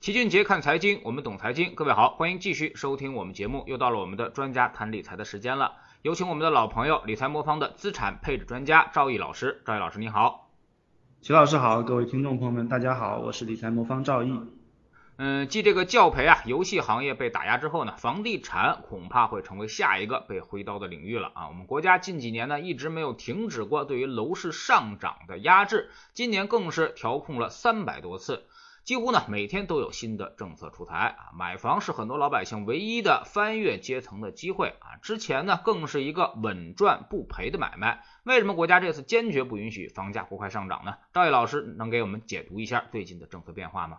[0.00, 1.74] 齐俊杰看财经，我们懂财经。
[1.74, 3.64] 各位好，欢迎继续收听我们节目。
[3.66, 9.60] 又到了我们的专家谈理财的时间了，有请我们的老朋友理财魔方的资产配置专家赵毅老师。
[9.66, 10.48] 赵毅老师你好，
[11.20, 14.40] 齐老师好，各位听众朋友们大家好，我是理财魔方赵毅。
[15.18, 21.48] 嗯，继这个教培啊，游戏行业被打压之后呢，房地产恐怕会成为下一个被挥刀的领域了啊。
[21.48, 28.46] 我们国家近几年呢一直没有停止过对于楼市上涨的压制，今年更是调控了三百多次。
[28.90, 38.02] 几乎呢每天都有新的政策出台啊，买房是很多老百姓唯一的翻越阶层的机会啊，之前呢更是一个稳赚不赔的买卖。
[38.24, 40.94] 为什么国家这次坚决不允许房价过快上涨呢？
[41.12, 43.98] 赵毅老师能给我们解读一下最近的政策变化吗？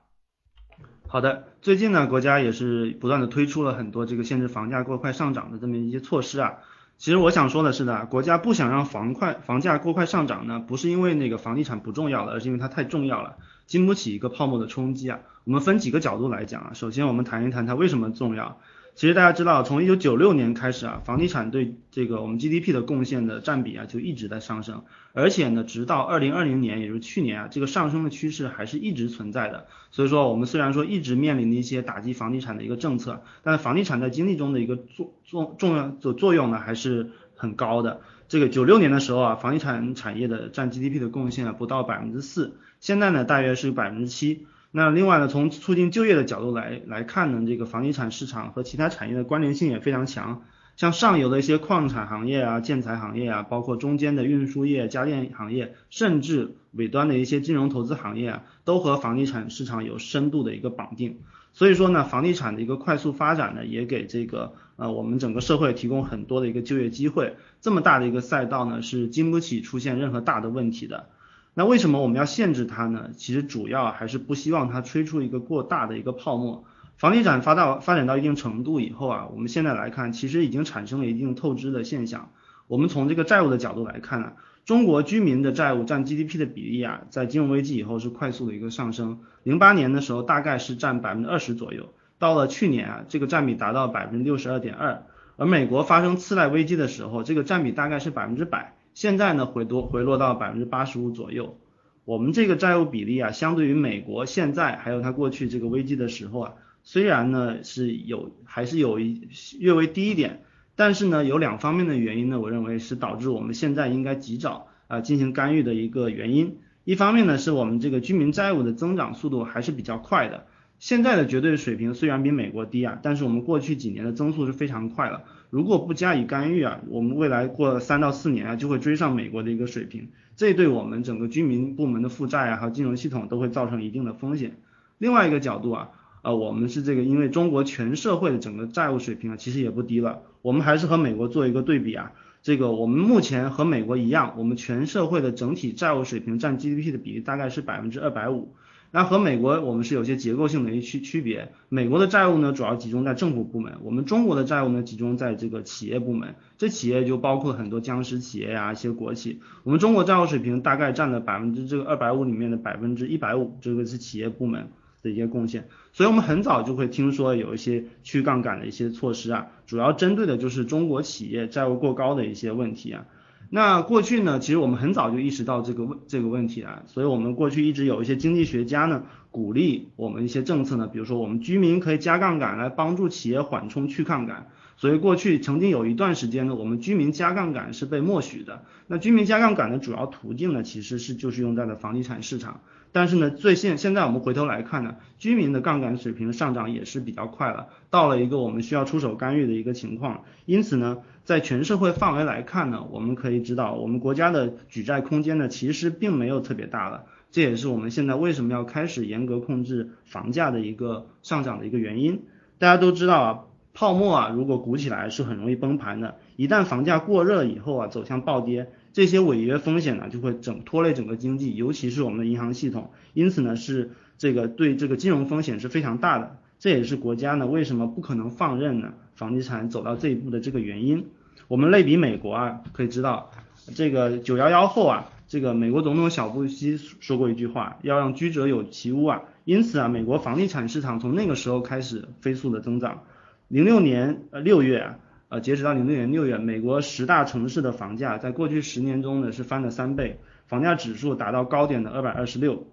[1.08, 6.58] 好的，最近呢国家也是不断的推出了很多这个限制房价过快上涨的这么一些措施啊。
[6.98, 13.38] 其实我想说的是呢，国家不想让房快房价过快上涨呢，不是因为那个房地产不重要了，而是因为它太重要了。
[13.72, 15.22] 经不起一个泡沫的冲击啊！
[15.46, 16.72] 我们分几个角度来讲啊。
[16.74, 18.60] 首先，我们谈一谈它为什么重要。
[18.96, 24.84] 其实大家知道，从一九九六年开始啊，房地产对这个我们 GDP 的贡献的占比啊，就一直在上升。
[25.14, 29.68] 而且呢，直到二零二零年，也就是去年啊，这个上升的趋势还是一直存在的。
[29.92, 38.02] 所以说，我们虽然说一直面临的一些打击房地产的一个政策，但是房地产在经济中的一个作作重要的作用呢，还是很高的。
[38.32, 42.56] 这个九六年的时候啊，房地产产业的占 GDP 的贡献啊不到百分之四。
[42.80, 44.48] 现在呢，大约是百分之七。
[44.72, 50.44] 那另外呢，从促进就业的角度来来看呢，这个房地产市场和其他产业的关联性也非常强。
[50.78, 61.20] 像上游的一些矿产行业啊、建材行业啊，包括中间的运输业、家电行业，甚至尾端的一些金融投资行业啊，都和房地产市场有深度的一个绑定。
[61.52, 67.36] 所以说呢，房地产的一个快速发展呢，也给这个呃我们整个社会提供很多的一个就业机会。
[67.62, 71.08] 这么大的一个赛道呢，是经不起出现任何大的问题的。
[71.54, 73.12] 那为什么我们要限制它呢？
[73.16, 76.64] 其实主要还是不希望它吹出一个过大的一个泡沫。
[76.98, 82.32] 房地产发到发展到一定程度以后啊，我们现在来看，其实已经产生了一定透支的现象。
[82.68, 84.34] 我们从这个债务的角度来看呢，
[84.66, 89.20] 中国居民的债务占 GDP 的比例啊，在金融危机以后是快速的一个上升。
[89.44, 95.04] 零八年的时候大概是占百分之二十左右，到了去年啊，这个占比达到百分之六十二点二。
[95.38, 98.76] 而美国发生次贷危机的时候，这个占比大概是百分之百。
[98.94, 101.58] 现在呢回多回落到百分之八十五左右，
[102.06, 109.28] 我们这个债务比例啊，相对于美国现在还有它过去这个危机的时候啊，虽然呢是有还是有一
[109.60, 110.44] 略微低一点，
[110.76, 116.60] 但是呢有两方面的原因呢，我认为是导致我们现在应该及早啊进行干预的一个原因。
[116.84, 120.46] 一方面呢是我们这个居民债务的增长速度还是比较快的，
[120.82, 125.22] 现在的绝对水平虽然比美国低啊，但是我们过去几年的增速是非常快了。
[125.52, 134.58] 如果不加以干预啊，我们未来过三到四年啊，就会追上美国的一个水平，这对我们整个居民部门的负债啊，还有金融系统都会造成一定的风险。
[134.98, 135.90] 另外一个角度啊，
[136.24, 148.56] 呃，我们是这个，因为中国全社会的整个债务水平啊，其实也不低了，我们还是和美国做一个对比啊，这个我们目前和美国一样，我们全社会的整体债务水平占 GDP 的比例大概是百分之二百五。
[148.94, 164.68] 那和美国我们是有些结构性的一区区别，美国的债务呢主要集中在政府部门，我们中国的债务呢集中在这个企业部门，这企业就包括很多僵尸企业呀，一些国企，我们中国债务水平大概占了百分之这个二百五里面的百分之一百五，这个是企业部门
[165.02, 173.06] 的一些贡献，所以我们很早就会听说有一些去杠杆的一些措施啊，主要针对的就是中国企业债务过高的一些问题啊。
[173.54, 184.48] 那过去呢，其实我们很早就意识到这个问这个问题啊，所以我们过去一直有一些经济学家呢，鼓励我们一些政策呢，比如说我们居民可以加杠杆来帮助企业缓冲去杠杆，
[184.78, 188.64] 所以过去曾经有一段时间呢，我们居民加杠杆是被默许的。
[188.88, 192.62] 那居民加杠杆的主要途径呢，其实是就是用在了房地产市场。
[192.92, 200.24] 但是呢，最现现在我们回头来看呢，居民的杠杆水平上涨也是比较快了，到了一个我们需要出手干预的一个情况。
[200.46, 207.06] 因此呢，在全社会范围来看呢，我们可以知道，我们国家的举债空间呢，其实并没有特别大了。
[207.32, 212.24] 这也是我们现在为什么要开始严格控制房价的一个上涨的一个原因。
[212.60, 213.40] 大家都知道啊，
[213.74, 218.72] 泡沫啊，如果鼓起来是很容易崩盘的，一旦房价过热以后啊，走向暴跌。
[218.94, 226.38] 这些违约风险呢，就会整拖累整个经济，尤其是我们的银行系统，因此呢，是这个对这个金融风险是非常大的。
[226.58, 231.06] 这也是国家呢为什么不可能放任呢房地产走到这一步的这个原因。
[231.48, 233.30] 我们类比美国啊，可以知道
[233.76, 239.22] 这个九幺幺后啊，这个美国总统小布希说过一句话，要让居者有其屋啊。
[239.46, 243.04] 因此啊，美国房地产市场从那个时候开始飞速的增长。
[243.48, 244.96] 零六年呃六月啊。
[245.32, 252.68] 呃，截止到零六年六月，美国十大城市的房价在过去十年中呢是翻了三倍，房价指数达到高点的二百二十六。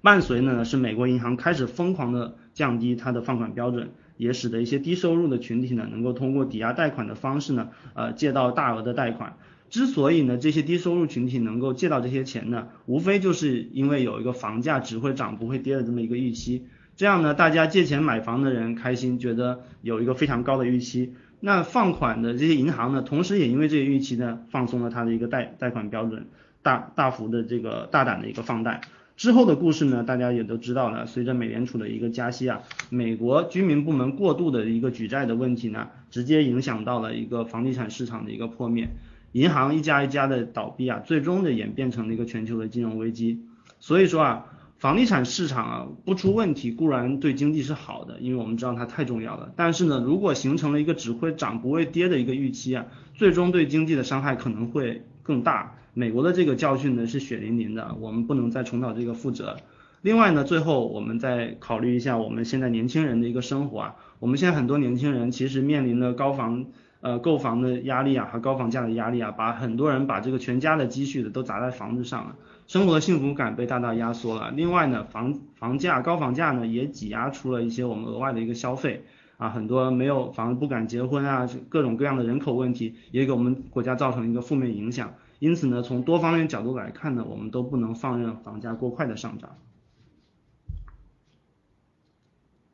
[0.00, 9.36] 伴随呢是美国银行开始疯狂的降低它的放款标准，也使得一些低收入的群体呢能够通过抵押贷款的方式呢呃借到大额的贷款。
[9.68, 16.64] 之所以呢这些低收入群体能够借到这些钱呢，无非就是因为有一个房价只会涨不会跌的这么一个预期。
[16.96, 21.12] 这样呢，大家借钱买房的人开心，觉得有一个非常高的预期。
[21.40, 26.26] 那放款的这些银行呢，同时也因为这个预期呢，放松了它的一个贷贷款标准，
[26.62, 28.80] 大大幅的这个大胆的一个放贷。
[29.16, 31.06] 之后的故事呢，大家也都知道了。
[31.06, 38.88] 随着美联储的一个加息啊，美国居民部门过度的一个举债的问题呢，直接影响到了一个房地产市场的一个破灭，
[39.32, 43.42] 银行一家一家的倒闭啊，最终的演变成了一个全球的金融危机。
[43.78, 44.46] 所以说啊。
[44.78, 49.50] 房地产市场啊不出问题固然对经济是好的，因为我们知道它太重要了。
[49.56, 52.84] 但是呢，如果形成了一个只会涨不会跌的一个预期啊，
[53.14, 55.74] 最终对经济的伤害可能会更大。
[55.94, 59.56] 美国的这个教训呢是血淋淋的，我们不能再重蹈这个覆辙。
[60.02, 66.66] 另外呢，最后我们再考虑一下我们现在年轻人的一个生活啊，我们现在很多年轻人其实面临的高房
[67.00, 72.36] 呃购房的压力啊和高房价的压力啊，把很多人把这个全家的积蓄的都砸在房子上了。
[72.66, 74.50] 生活的幸福感被大大压缩了。
[74.50, 79.04] 另外呢，房房价高房价呢也挤压出了一些我们额外的一个消费
[79.36, 85.14] 啊，很多没有房不敢结婚啊，各种各样的人口问题也给我们国家造成一个负面影响。
[85.38, 89.50] 因此呢，从多方面角度来看呢，我们都不能放任房价过快的上涨。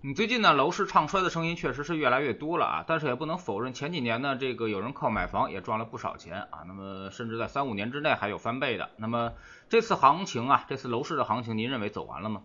[0.04, 8.90] 你最近呢，楼市唱衰的声音确实是越来越多了啊，但是也不能否认前几年呢，这个有人靠买房也赚了不少钱啊，那么甚至在三五年之内还有翻倍的。
[8.96, 9.34] 那么
[9.68, 12.42] 这次行情啊，这次楼市的行情，您认为走完了吗？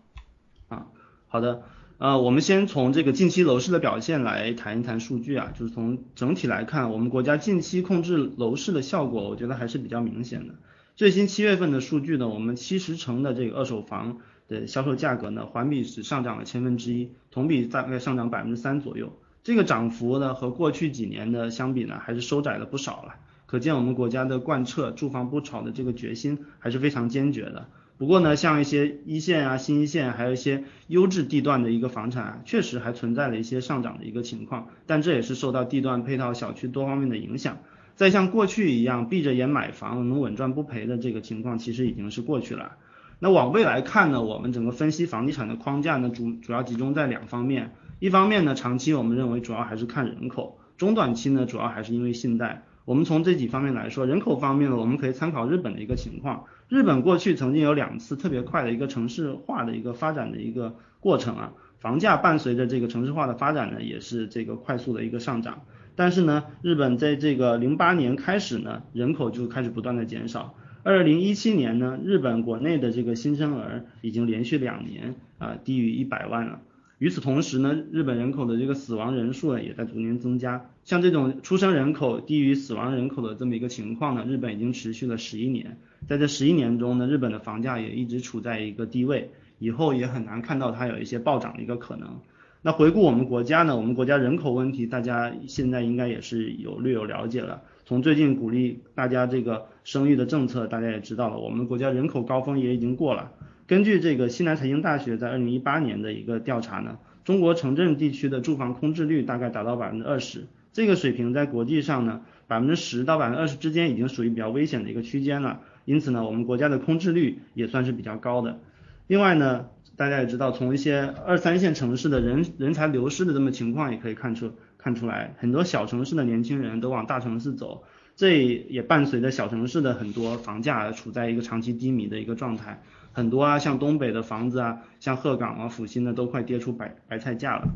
[0.68, 0.86] 啊，
[1.26, 1.64] 好的，
[1.98, 10.54] 呃，我们先从这个近期楼市的表现来谈一谈数据啊，就是从整体来看，我们国家近期控制楼市的效果，我觉得还是比较明显的。
[10.94, 14.18] 最新七月份的数据呢，我们七十城的这个二手房。
[14.48, 19.12] 的销售价格呢，环比只上涨了千分之一，同比大概上涨百分之三左右。
[19.44, 23.14] 这个涨幅呢，和过去几年的相比呢，还是收窄了不少了。
[23.46, 27.68] 可见我们国家的贯彻住房不炒的这个决心还是非常坚决的。
[27.96, 34.68] 不过呢，像一些一线啊、新一线，还有一些优质地段的一个房产啊，确实还存在了一些上涨的一个情况。
[34.86, 37.58] 但这也是受到地段配套、小区多方面的影响。
[37.96, 42.76] 再像过去一样闭着眼买房能稳赚不赔的这个情况，其实已经是过去了。
[43.20, 47.72] 那往未来看呢，我们整个分析房地产的框架呢，主主要集中在两方面。
[47.98, 52.62] 一方面呢，长期我们认为主要还是看人口；中短期呢，主要还是因为信贷。
[52.84, 56.44] 我们从这几方面来说，人口方面呢，我们可以参考日本的一个情况。
[56.68, 65.62] 日本过去曾经有两次特别快的一个城市化的一个发展的一个过程啊，房价伴随着这个城市化的发展呢，也是这个快速的一个上涨。
[65.96, 70.54] 但是呢，日本在这个零八年开始呢，人口就开始不断的减少。
[70.82, 76.60] 二零一七年呢，日本国内的这个新生儿已经连续两年啊低于一百万了。
[76.98, 80.66] 与此同时呢，日本人口的这个死亡人数呢也在逐年增加。
[80.84, 85.78] 像这种出生人口低于死亡人口的这么一个情况呢，日本已经持续了十一年。
[86.08, 92.18] 在这十一年中呢，日本的房价也一直处在一个低位，以后也很难看到它有一些暴涨的一个可能。
[92.62, 97.62] 那回顾我们国家呢，我们国家人口问题，大家现在应该也是有略有了解了。
[97.88, 103.32] 从最近鼓励大家这个生育的政策，大家也知道了，我们国家人口高峰也已经过了。
[103.66, 115.62] 根据这个西南财经大学在二零一八年的一个调查呢，中国城镇地区的住房空置率大概达到百分之二十，这个水平在国际上呢，百分之十到百分之二十之间已经属于比较危险的一个区间了。
[115.86, 118.60] 因此呢，我们国家的空置率也算是比较高的。
[119.06, 119.64] 另外呢，
[119.96, 124.52] 大家也知道，从一些二三线城市的人人才流失的这么情况也可以看出。
[124.88, 127.84] 看出来，很多小城市的年轻人都往大城市走，
[128.16, 132.82] 这也伴随着小城市的很多房价处在一个长期低迷的一个状态。
[133.12, 137.68] 很多啊，像东北的房子啊，像鹤岗啊、阜新的都快跌出白白菜价了。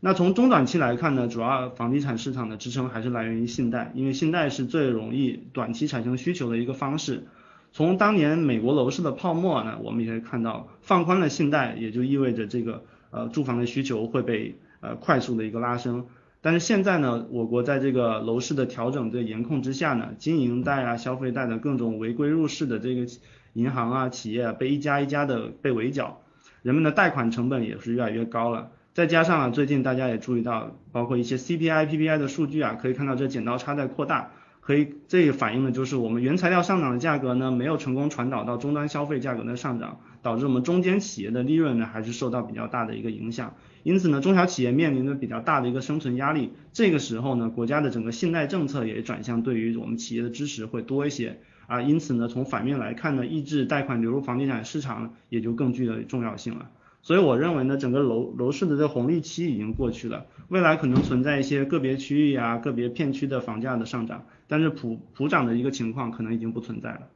[0.00, 7.28] 那从中短期来看呢，主要房地产市场的支撑还是来源于信贷，因为信贷是最容易短期产生需求的一个方式。
[7.70, 16.06] 从当年美国楼市的泡沫呢，我们也可以看到，放宽了信贷，也就意味着这个呃住房的需求会被呃快速的一个拉升。
[16.42, 23.06] 但是现在呢，我国在这个楼市的调整的严控之下呢，经营贷啊、消费贷的各种违规入市的这个
[23.52, 26.22] 银行啊、企业啊被一家一家的被围剿，
[26.62, 28.70] 人们的贷款成本也是越来越高了。
[28.94, 43.54] 再加上啊，最近大家也注意到，包括一些 CPI、PPI 的数据啊，可以看到这剪刀差在扩大，可以这也反映的就是我们原材料上涨的价格呢，没有成功传导到终端消费价格的上涨，导致我们中间企业的利润呢，还是受到比较大的一个影响。
[43.82, 46.52] 因此呢，中小企业面临着比较大的一个生存压力。
[46.72, 51.38] 这个时候呢，国家的整个信贷政策也转向对于我们企业的支持会多一些。
[51.66, 56.68] 啊，因此呢，从反面来看呢，抑制贷款流入房地产市场也就更具有重要性了。
[57.02, 67.08] 所以我认为呢，整个楼楼市的这个红利期已经过去了，未来可能存在一些个别区域啊、个别片区的房价的上涨，但是普普涨的一个情况可能已经不存在了。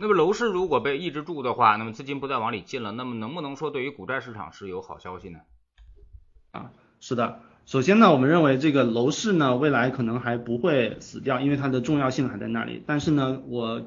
[0.00, 5.40] 那么楼市如果被抑制住的话，那么资金不再往里进了，那么能不能说对于股债市场是有好消息呢？
[6.52, 7.40] 啊，是的。
[7.66, 12.82] 首先呢，我们认为这个楼市呢，未来可能还不会死掉，因为它的重要性还在那里。
[12.86, 13.82] 但是呢，我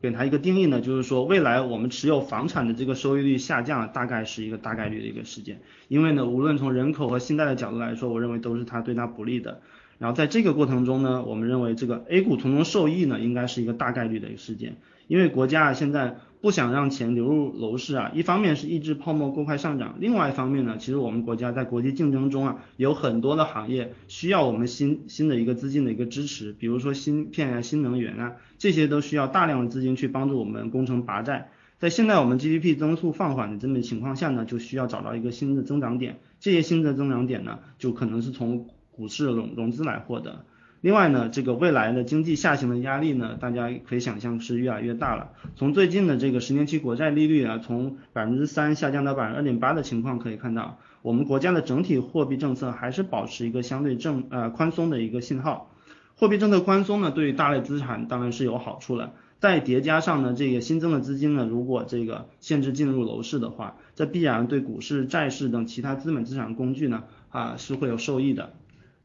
[0.00, 5.60] 给它一个定义呢，就是说未来我们持有房产的这个收益率下降，大概是一个大概率的一个事件。
[5.88, 9.60] 因为呢，无论从人口和信贷的角度来说，我认为都是它对它不利的。
[9.98, 14.76] 然后在这个过程中呢，我们认为这个 A 股从中受益呢，应该是一个大概率的一个事件。
[15.08, 31.48] 因为国家啊现在不想让钱流入楼市啊，一方面是抑制泡沫过快上涨，另外一方面呢，其实我们国家在国际竞争中啊，有很多的行业需要我们新新的一个资金的一个支持，比如说芯片啊、新能源啊，这些都需要大量的资金去帮助我们攻城拔寨。
[31.78, 40.44] 在现在我们 GDP 增速放缓的这么情况下呢，就需要找到一个新的增长点，这些新的增长点呢，就可能是从股市融融资来获得。
[40.80, 45.30] 另外呢，这个未来的经济下行的压力呢，大家可以想象是越来越大了。
[45.56, 55.72] 从最近的这个十年期国债利率啊，从百分之三下降到百分之二点八的情况可以看到，我们国家的整体货币政策还是保持一个相对正呃宽松的一个信号。
[56.16, 59.14] 货币政策宽松呢，对于大类资产当然是有好处了。
[59.40, 68.50] 再叠加上呢，这个新增的资金呢，如果这个限制进入楼市的话，这必然对股市、债市等其他资本资产工具呢啊是会有受益的。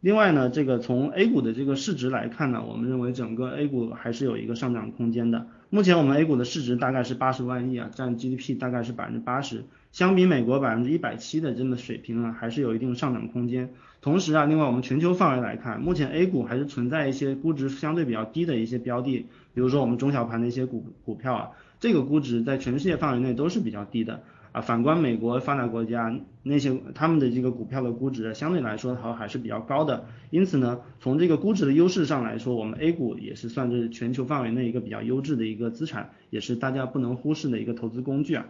[0.04, 5.48] 另外呢，这个从 A 股的这个市值来看呢，我们认为整个 A 股还是有一个上涨空间的。
[5.70, 13.70] 目前我们 A 股的市值大概是八十万亿啊，占 GDP 大概是百分之八十，相比美国百分之一百七的这么水平啊，还是有一定上涨空间。
[14.02, 24.22] 同时啊，另外我们全球范围来看，目前 A 股还是存在一些估值相对比较低的一些标的，比如说我们中小盘的一些股股票啊，这个估值在全世界范围内都是比较低的。
[24.54, 38.46] 啊，反观美国发达国家那些他们的这个股票的估值相对来说好还是比较高的，因此呢，从这个估值的优势上来说，我们 A 股也是算是全球范围内一个比较优质的一个资产，也是大家不能忽视的一个投资工具啊。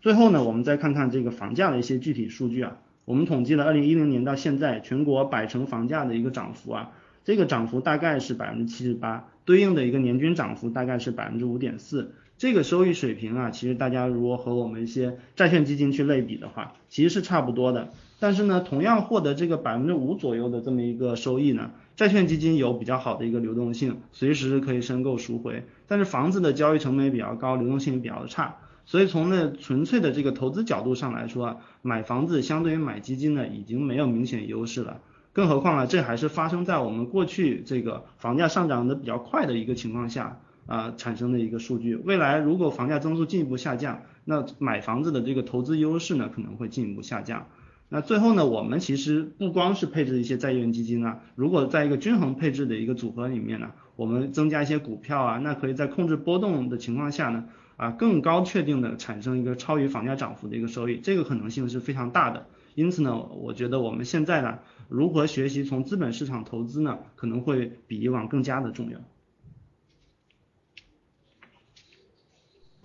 [0.00, 6.92] 最后呢，我们再看看这个房价的一些具体数据啊，我们统计了二零一零年到现在全国百城房价的一个涨幅啊，
[7.24, 12.14] 这个涨幅大概是百分之七十八，对应的一个年均涨幅大概是百分之五点四。
[12.38, 17.90] 这个收益水平啊，其实大家如果和我们一些债券基金去类比的话，其实是差不多的。
[18.20, 25.64] 但是呢，同样获得这个百分之五左右的这么一个收益呢，债券基金有比较好的一个流动性，随时可以申购赎回。
[25.88, 28.58] 但是房子的交易成本也比较高，流动性也比较差。
[28.86, 35.00] 所以从那纯粹的这个投资角度上来说啊，买房子相对于买基金呢，已经没有明显优势了。
[35.32, 40.38] 更何况啊，这还是发生在我们过去这个房价上涨的比较快的一个情况下。
[40.68, 47.48] 啊产生的一个数据，未来如果房价增速进一步下降，那买房子的这个投资优势呢可能会进一步下降。
[47.88, 57.46] 那最后呢，我们其实不光是配置一些债券基金啊，如果在一个均衡配置的一个组合里面呢，我们增加一些股票啊，那可以在控制波动的情况下呢，
[57.78, 62.46] 啊更高确定的产生一个超于房价涨幅的一个收益，这个可能性是非常大的。
[62.74, 64.58] 因此呢，我觉得我们现在呢，
[64.90, 68.98] 如何学习从资本市场投资呢，可能会比以往更加的重要。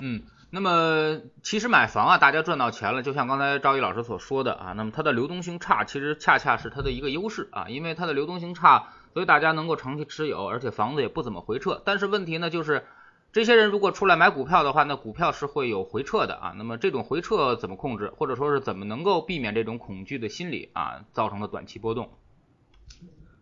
[0.06, 11.82] 嗯，那么其实买房啊，大家赚到钱了，就像刚才赵毅老师所说的啊，那么它的流动性差，其实恰恰是它的一个优势啊，因为它的流动性差，所以大家能够长期持有，而且房子也不怎么回撤。
[11.86, 12.84] 但是问题呢，就是
[13.32, 16.54] 这些人如果出来买股票的话，那股票是会有回撤的啊。
[16.58, 22.10] 那么这种回撤怎么控制，或者说是怎么能够避免这种恐惧的心理啊造成的短期波动？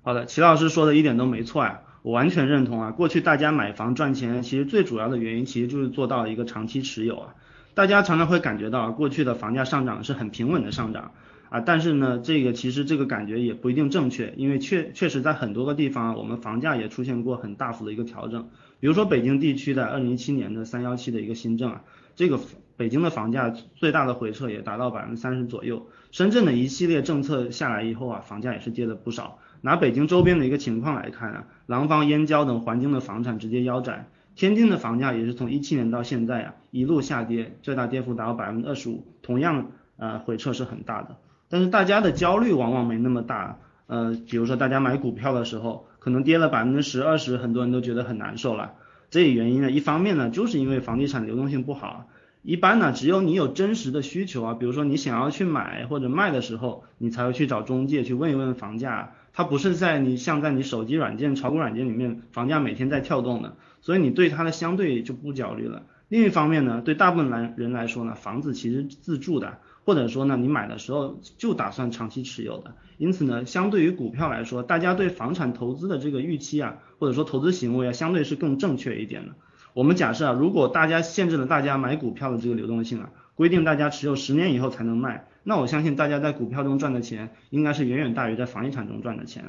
[0.04, 1.82] 好的，齐老师说的一点都没错呀。
[2.04, 7.36] 我完全认同啊，过去大家买房赚钱，其实最主要的原因其实就是做到一个长期持有啊。
[7.74, 11.12] 大家常常会感觉到过去的房价上涨是很平稳的上涨
[11.50, 18.50] 啊，但是呢，这个其实这个感觉也不一定正确，因为确确实在很多个地方，我们房价也出现过很大幅的一个调整。
[18.80, 21.84] 比如说北京地区的二零一七年的三幺七的一个新政啊，
[22.16, 22.40] 这个
[22.78, 25.88] 北京的房价最大的回撤也达到百分之三十左右。
[26.12, 29.40] 深圳的一系列政策下来以后啊，房价也是跌了不少。
[29.62, 41.18] 拿北京周边的一个情况来看啊，廊坊、燕郊等环境的房产直接腰斩，天津的房价也是从一七年到现在啊一路下跌，最大跌幅达到百分之二十五，同样呃回撤是很大的。
[41.48, 48.74] 但是大家的焦虑往往没那么大，呃，比如说大家买股票的时候，可能跌了百分之十、二十，很多人都觉得很难受了。
[49.10, 52.08] 这一原因呢，一方面呢，就是因为房地产流动性不好。
[52.42, 59.12] 一般呢，只有你有真实的需求啊，比如说你想要去买或者卖的时候，你才会去找中介去问一问房价。
[59.34, 65.84] 它不是在你像在你手机软件、炒股软件里面房价每天在跳动的，所以你对它的相对就不焦虑了。
[66.10, 79.36] 另一方面呢，对大部分来人来说呢，房子其实自住的，或者说呢，你买的时候就打算长期持有的，因此呢，相对于股票来说，大家对房产投资的这个预期啊，或者说投资行为啊，相对是更正确一点的。
[79.74, 89.44] 我们假设啊，如果大家限制了大家买股票的这个流动性啊，规定大家持有十年以后才能卖，那我相信大家在股票中赚的钱，应该是远远大于在房地产中赚的钱。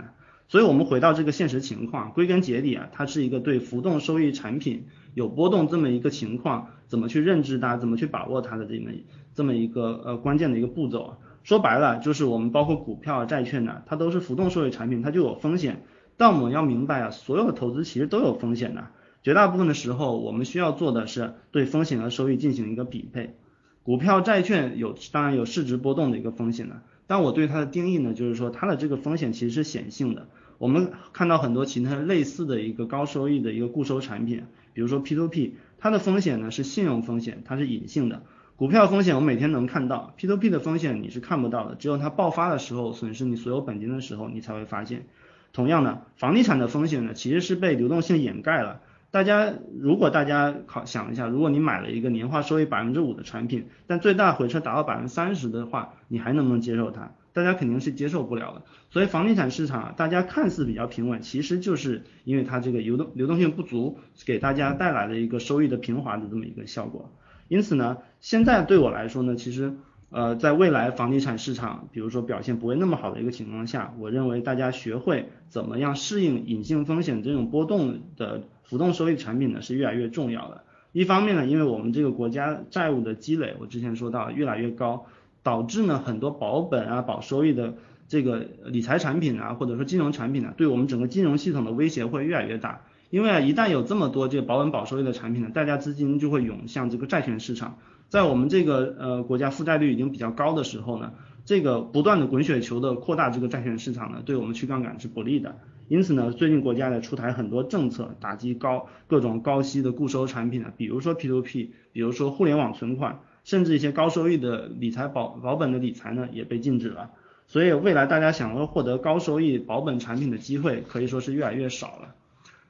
[0.49, 8.91] 所以，我们回到这个现实情况，归根结底啊，它是一个对浮动收益产品有波动这么一个情况，怎么去认知它，怎么去把握它的这么
[9.35, 11.17] 这么一个呃关键的一个步骤。
[11.43, 15.85] 说白了，就是我们包括股票、债券呢，它都是浮动收益产品，它就有风险。
[16.19, 18.89] 但我们要明白啊，所有的投资其实都有风险的。
[19.23, 23.37] 绝大部分的时候，我们需要做的是对风险和收益进行一个匹配。
[23.85, 30.29] 股票、债券有当然有市值波动的一个风险了，但我对它的定义呢，就是说它的这个风险其实是显性的。
[30.59, 38.23] 我们看到很多其他类似的一个高收益的一个固收产品，比如说 P2P，它的风险呢是信用风险，它是隐性的。
[38.55, 45.07] 股票风险我每天能看到，P2P 的风险你是看不到的，只有它爆发的时候，损失你所有本金的时候，你才会发现。
[45.53, 48.81] 同样的，房地产的风险呢，其实是被流动性掩盖了。
[49.13, 57.13] 大家如果大家考想一下，如果你买了一个年化收益百分之五的产品，但最大回撤达到百分之三十的话，你还能不能接受它？
[57.35, 58.63] 大家肯定是接受不了的。
[58.89, 67.13] 所以房地产市场大家看似比较平稳，其实就是因为它这个流动流动性不足，给大家带来了一个收益的平滑的这么一个效果。
[67.49, 69.75] 因此呢，现在对我来说呢，其实
[70.13, 78.45] 呃在未来房地产市场，比如说表现不会那么好的一个情况下，我认为大家学会怎么样适应隐性风险这种波动的。
[78.65, 80.65] 浮动收益产品呢是越来越重要的。
[80.93, 85.05] 一方面呢，因为我们这个国家债务的积累，我之前说到越来越高，
[85.43, 87.75] 导致呢很多保本啊、保收益的
[88.09, 92.81] 这个理财产品啊，或者说金融产品呢，对我们整个金融系统的威胁会越来越大。
[93.13, 97.77] 因为啊，一旦有这么多这个保本保收益的产品呢，大家资金就会涌向这个债券市场。
[98.09, 101.13] 在我们这个呃国家负债率已经比较高的时候呢，
[101.45, 105.57] 这个不断的滚雪球的扩大这个债券市场呢，对我们去杠杆是不利的。
[105.89, 117.11] 因此呢，最近国家呢出台很多政策，打击高各种高息的固收产品呢，比如说 P2P，比如说互联网存款，甚至一些高收益的理财保保本的理财呢也被禁止了。
[117.47, 122.15] 所以未来大家想要获得高收益保本产品的机会可以说是越来越少了。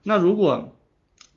[0.02, 0.76] 那如果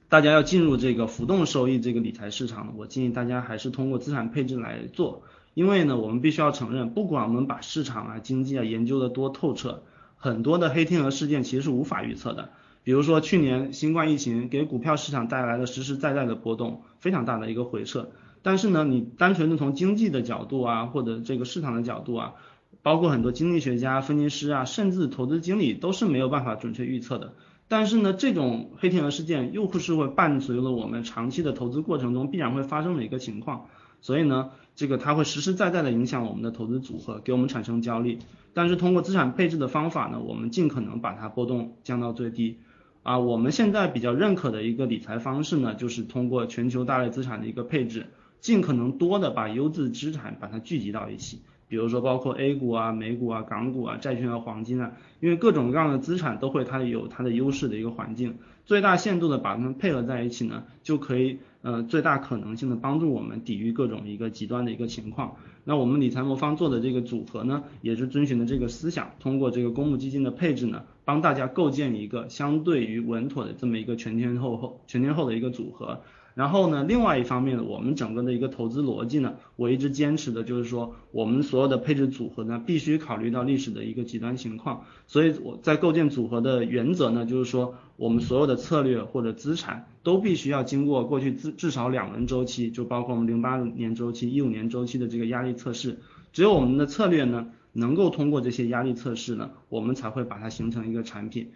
[0.10, 5.24] 大家要进入这个浮动收益这个理财市场，我建议大家还是通过资产配置来做，
[5.54, 9.84] 因为呢我们必须要承认，不管我们把市场啊经济啊研究的多透彻。
[10.18, 12.50] 很多的黑天鹅事件其实是无法预测的，
[12.84, 18.10] 比如说去年新冠疫情给股票市场带来了实实在在的波动，非常大的一个回撤。
[18.42, 22.34] 但是呢，你单纯的从经济的角度啊，或者这个市场的角度啊，
[22.82, 27.34] 包括很多经济学家、分析师啊，甚至投资经理都是没有办法准确预测的。
[27.68, 33.68] 但是呢，这种黑天鹅事件又会是会伴随了我们长期的投资过程中必然会发生的一个情况，
[34.02, 34.52] 所以呢。
[34.78, 38.20] 这个它会实实在在的影响我们的投资组合，给我们产生焦虑。
[38.54, 42.58] 但是通过资产配置的方法呢，我们尽可能把它波动降到最低。
[43.04, 48.08] 啊，我们现在比较认可的一个理财方式呢，就是通过全球大类资产的一个配置，
[48.42, 51.40] 尽可能多的把优质资产把它聚集到一起。
[51.68, 61.40] 比如说包括 A 股啊、美股啊、港股啊、债券啊、黄金啊，因为各种各样的资产都会它有它的优势的一个环境，最大限度的把它们配合在一起呢，就可以。
[61.66, 65.38] 呃，最大可能性的帮助我们抵御各种一个极端的一个情况。
[65.64, 76.02] 那我们理财魔方做的这个组合呢，也是遵循的这个思想，通过这个公募基金的配置呢，帮大家构建一个相对于稳妥的这么一个全天候后全天候的一个组合。
[76.36, 84.84] 然后呢，另外一方面呢，我们整个的一个投资逻辑呢，我一直坚持的就是说，我们所有的配置组合呢，必须考虑到历史的一个极端情况。
[85.08, 96.00] 所以我在构建组合的原则呢，就是说，我们所有的策略或者资产都必须要经过过去至至少两轮周期，就包括我们零八年周期、一五年周期的这个压力测试。
[96.34, 101.52] 只有我们的策略呢，能够通过这些压力测试呢，我们才会把它形成一个产品。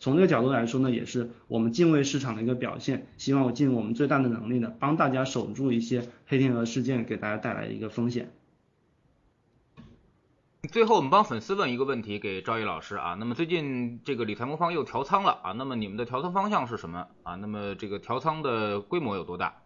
[0.00, 3.06] 从这个角度来说呢，也是我们敬畏市场的一个表现。
[3.18, 8.30] 希望我尽我们最大的能力呢，帮大家守住一些黑天鹅事件给大家带来的一个风险。
[10.72, 13.14] 最后，我们帮粉丝问一个问题给赵毅老师啊。
[13.14, 17.36] 那么最近这个理财魔方又调仓了啊，那么你们的调仓方向是什么啊？
[17.36, 19.56] 那么这个调仓的规模有多大？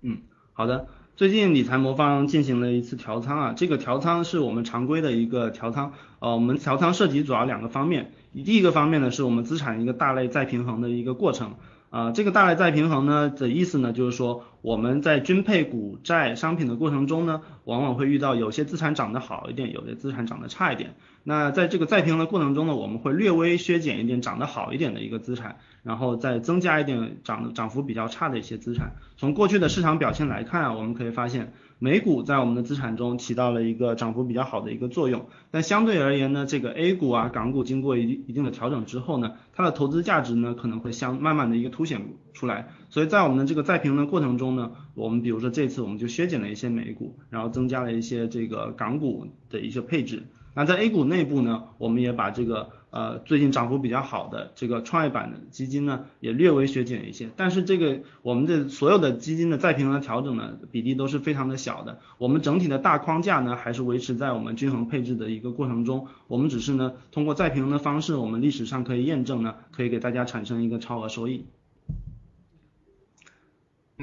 [0.00, 0.88] 嗯，好的。
[1.16, 5.92] 最近理财魔方进行了一次调仓啊，这个调仓是我们常规的一个调仓。
[6.18, 8.10] 呃，我们调仓涉及主要两个方面。
[8.32, 11.54] 第一个方面呢，是我们资产一个大类再平衡的一个过程。
[11.94, 20.96] 啊，这个大类再平衡呢的意思呢，就是说我们在均配股债商品的过程中呢，往往会遇到有些资产涨得好一点，有些资产涨得差一点。
[21.22, 28.96] 那在这个再平衡的过程中呢，我们会略微削减一点涨得好一点的一个资产，然后再增加一点涨涨幅比较差的一些资产。
[29.16, 35.26] 从过去的市场表现来看啊，我们可以发现美股在我们的资产中起到了一个涨幅比较好的一个作用。
[35.50, 42.00] 但相对而言呢，这个 A 股啊、港股经过一一定的调整之后呢，它的投资价值呢可能会相慢慢的一个凸显
[42.32, 42.68] 出来。
[42.88, 50.22] 所以在我们的这个再平衡的过程中呢，我们比如说这次我们就削减了一些美股，然后增加了一些这个港股的一些配置。
[50.54, 57.28] 那在 A 股内部呢，我们也把这个呃最近涨幅比较好的这个创业板的基金呢，也略微削减一些。
[57.34, 61.98] 但是这个我们的所有的基金的再平衡调整呢，比例都是非常的小的。
[62.18, 66.06] 我们整体的大框架呢，还是维持在我们均衡配置的一个过程中。
[66.28, 71.46] 我们只是呢，通过再平衡的方式，我们历史上可以验证呢，可以给大家产生一个超额收益。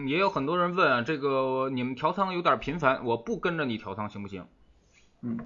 [0.05, 4.43] 也有很多人问啊，这个你们调仓有点频繁，我不跟着你调仓行不行？
[5.21, 5.39] 嗯。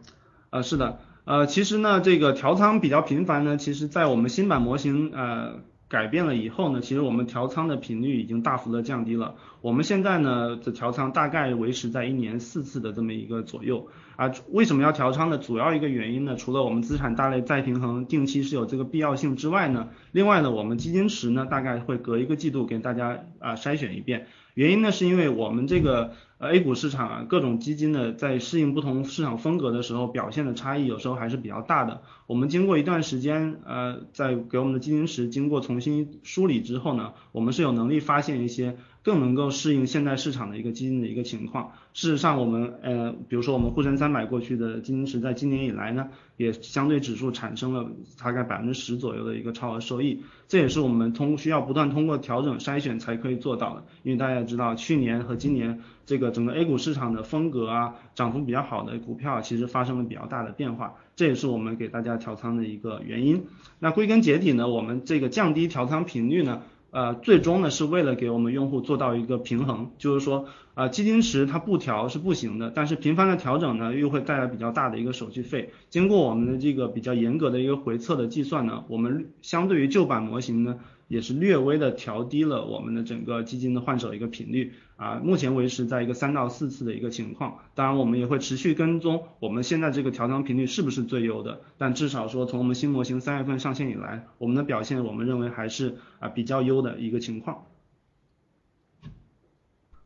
[0.56, 5.56] 呃，是的，呃，其实呢，这个调仓比较频繁呢，其实在我们新版模型呃
[5.90, 9.36] 改变了以后呢，其实我们调仓的频率已经大幅的降低了。
[9.60, 13.90] 我们现在呢的调仓大概维持在一年四次的这么一个左右。
[14.16, 15.38] 啊，为什么要调仓呢？
[15.38, 24.28] 主要一个原因呢，除了我们资产大类再平衡定期是有这个必要性之外呢，另外呢，我们基金池呢大概会隔一个季度给大家啊筛选一遍。
[24.56, 32.02] 原因呢，是因为我们这个呃 A 股市场啊，各种基金呢在适应不同市场风格的时候，表现的差异有时候还是比较大的。
[32.26, 38.78] 我们经过一段时间，呃，在给我们的基金池经过重新梳理之后呢，我们是有能力发现一些。
[39.06, 41.74] 更能够适应现在市场的一个基金的一个情况。
[41.94, 47.88] 事实上，我们呃，比如说我们沪深三百过去的基金池，在今年以来呢，也相对指数产生了
[48.20, 50.24] 大概百分之十左右的一个超额收益。
[50.48, 53.84] 这也是我们通需要不断通过调整筛选才可以做到的。
[54.02, 63.46] 因为大家知道，去年和今年这个整个 A 股市场的风格啊，涨幅比较好的股票其实发生了比较大的变化，这也是我们给大家调仓的一个原因。
[63.78, 66.64] 那归根结底呢，我们这个降低调仓频率呢。
[66.96, 75.74] 呃，最终呢是为了给我们用户做到一个平衡，就是说，啊，基金池它不调是不行的，但是频繁的调整呢又会带来比较大的一个手续费。
[75.90, 80.80] 经过我们的这个比较严格的一个回测的计算呢，我们相对于旧版模型呢。
[81.08, 87.60] 也是略微的调低了我们的整个基金的换手一个频率啊，目前维持在一个三到四次的一个情况。
[87.76, 97.66] 当然，我们也会持续跟踪我们现在这个调仓频率是不是最优的，但至少说从我们新模型三月份上线以来，我们的表现我们认为还是啊比较优的一个情况。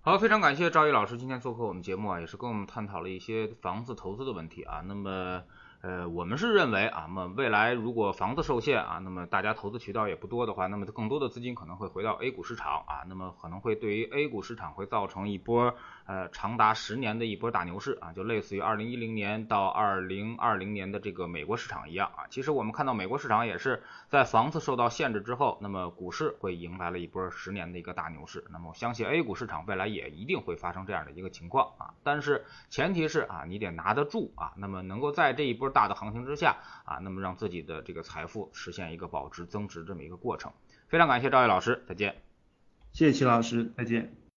[0.01, 4.83] 好，非常感谢赵毅老师今天做客我们节目啊，也是跟我们探讨了一些房子投资的问题啊。
[4.88, 5.43] 那么。
[5.82, 15.74] 呃，我们是认为啊，那么未来如果房子受限啊，那么大家投资渠道也不多的话，那么更多的资金可能会回到 A 股市场啊，那么可能会对于 A 股市场会造成一波
[16.10, 22.28] 呃长达十年的一波大牛市啊，就类似于二零一零年到二零二零年的这个美国市场一样啊。
[22.30, 28.43] 其实我们看到美国市场也是在房子受到限制之后，那么股市会迎来了一波十年的一个大牛市。
[28.50, 35.69] 那么我相信 A 股市场未来也一定会发生这样的一个情况啊，但是前提是啊，你得拿得住啊，那么能够在这一波。
[35.72, 40.52] 大的行情之下啊，那么让自己的这个财富实现一个保值增值这么一个过程。
[40.88, 42.24] 非常感谢赵毅老师，再见。
[42.91, 44.18] 谢谢齐老师，再见。